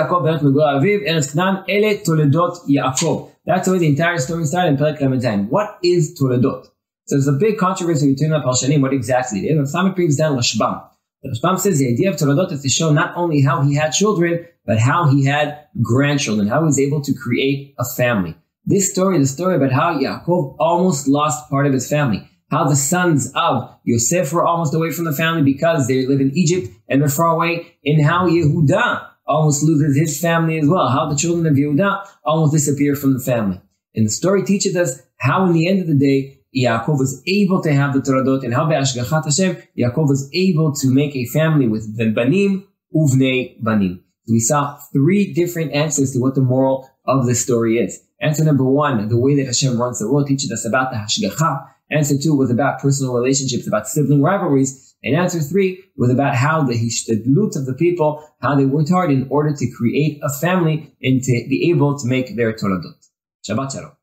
way 3.72 3.78
the 3.78 3.88
entire 3.88 4.18
story 4.20 4.46
started 4.46 4.70
in 4.70 4.78
Perek 4.78 5.02
Lamed 5.02 5.50
What 5.50 5.80
is 5.84 6.18
Toledot? 6.20 6.66
So 7.08 7.16
there's 7.16 7.28
a 7.28 7.34
big 7.34 7.58
controversy 7.58 8.14
between 8.14 8.32
the 8.32 8.40
Parshanim, 8.40 8.82
what 8.82 8.94
exactly 8.94 9.48
it 9.48 9.52
is. 9.52 9.58
Rav 9.74 9.86
Samet 9.86 9.96
brings 9.96 10.16
down 10.18 10.38
Rashbam. 10.38 10.90
The 11.26 11.32
Rashbam 11.32 11.60
says 11.60 11.80
the 11.80 11.92
idea 11.92 12.12
of 12.12 12.18
Toledot 12.18 12.52
is 12.52 12.62
to 12.62 12.70
show 12.70 12.94
not 12.94 13.18
only 13.18 13.42
how 13.42 13.64
he 13.64 13.74
had 13.74 13.90
children, 13.90 14.46
but 14.64 14.78
how 14.78 15.10
he 15.10 15.26
had 15.26 15.66
grandchildren, 15.82 16.48
how 16.48 16.60
he 16.60 16.66
was 16.66 16.80
able 16.80 17.02
to 17.02 17.14
create 17.16 17.74
a 17.80 17.86
family. 17.98 18.36
This 18.64 18.92
story, 18.92 19.18
is 19.18 19.32
a 19.32 19.34
story 19.34 19.56
about 19.56 19.72
how 19.72 19.98
Yaakov 19.98 20.56
almost 20.60 21.08
lost 21.08 21.50
part 21.50 21.66
of 21.66 21.74
his 21.74 21.90
family 21.90 22.30
how 22.52 22.64
the 22.64 22.76
sons 22.76 23.32
of 23.34 23.76
Yosef 23.84 24.32
were 24.32 24.46
almost 24.46 24.74
away 24.74 24.92
from 24.92 25.06
the 25.06 25.12
family 25.12 25.42
because 25.42 25.88
they 25.88 26.06
live 26.06 26.22
in 26.22 26.32
Egypt 26.38 26.70
and 26.88 27.02
they're 27.02 27.10
far 27.10 27.36
away, 27.36 27.76
and 27.84 28.06
how 28.06 28.28
Yehuda 28.30 29.08
almost 29.28 29.64
loses 29.64 29.98
his 29.98 30.22
family 30.22 30.60
as 30.60 30.68
well, 30.68 30.90
how 30.90 31.10
the 31.10 31.16
children 31.16 31.48
of 31.48 31.56
Yehuda 31.56 32.08
almost 32.24 32.54
disappear 32.54 32.96
from 32.96 33.14
the 33.14 33.20
family. 33.20 33.60
And 33.96 34.06
the 34.06 34.12
story 34.12 34.44
teaches 34.44 34.76
us 34.76 35.02
how 35.18 35.48
in 35.48 35.54
the 35.54 35.68
end 35.68 35.82
of 35.82 35.88
the 35.88 35.96
day, 35.96 36.40
Yaakov 36.56 37.00
was 37.00 37.22
able 37.28 37.62
to 37.62 37.74
have 37.74 37.94
the 37.94 38.00
Toledot 38.00 38.44
and 38.44 38.54
how 38.54 38.66
Be'ashgachat 38.66 39.26
Hashem, 39.26 39.58
Yaakov 39.78 40.08
was 40.08 40.30
able 40.34 40.74
to 40.76 40.88
make 40.88 41.16
a 41.16 41.26
family 41.26 41.68
with 41.68 41.98
the 41.98 42.12
Banim, 42.12 42.68
Uvnei 42.96 43.62
Banim. 43.62 44.04
We 44.28 44.40
saw 44.40 44.78
three 44.94 45.34
different 45.34 45.74
answers 45.74 46.14
to 46.14 46.20
what 46.20 46.36
the 46.36 46.42
moral 46.42 46.90
of 47.06 47.26
the 47.26 47.36
story 47.36 47.78
is. 47.78 48.02
Answer 48.22 48.44
number 48.44 48.64
one, 48.64 49.08
the 49.10 49.20
way 49.20 49.36
that 49.36 49.46
Hashem 49.46 49.80
runs 49.80 50.00
the 50.00 50.12
world 50.12 50.28
teaches 50.28 50.52
us 50.52 50.66
about 50.66 50.92
the 50.92 50.98
Hashgacha, 50.98 51.68
Answer 51.92 52.18
two 52.18 52.36
was 52.36 52.50
about 52.50 52.80
personal 52.80 53.14
relationships, 53.14 53.68
about 53.68 53.88
sibling 53.88 54.22
rivalries. 54.22 54.96
And 55.04 55.16
answer 55.16 55.40
three 55.40 55.84
was 55.98 56.10
about 56.10 56.36
how 56.36 56.64
the 56.64 56.74
hishtadlut 56.74 57.56
of 57.56 57.68
the 57.68 57.76
people, 57.78 58.28
how 58.42 58.56
they 58.56 58.66
worked 58.66 58.90
hard 58.90 59.12
in 59.12 59.28
order 59.30 59.56
to 59.56 59.72
create 59.72 60.20
a 60.24 60.30
family 60.40 60.96
and 61.02 61.22
to 61.22 61.46
be 61.48 61.70
able 61.70 61.98
to 62.00 62.08
make 62.08 62.36
their 62.36 62.54
toladot. 62.54 63.08
Shabbat 63.48 63.72
shalom. 63.72 63.95